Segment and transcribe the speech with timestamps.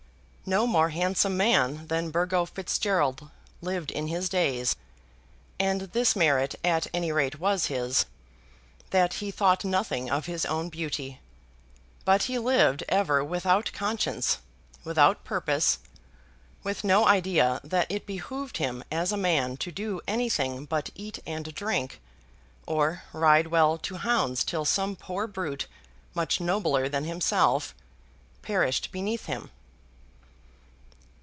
[0.43, 3.29] No more handsome man than Burgo Fitzgerald
[3.61, 4.75] lived in his days;
[5.57, 8.05] and this merit at any rate was his,
[8.89, 11.21] that he thought nothing of his own beauty.
[12.03, 14.39] But he lived ever without conscience,
[14.83, 15.79] without purpose,
[16.63, 21.19] with no idea that it behoved him as a man to do anything but eat
[21.25, 22.01] and drink,
[22.67, 25.67] or ride well to hounds till some poor brute,
[26.13, 27.73] much nobler than himself,
[28.41, 29.49] perished beneath him.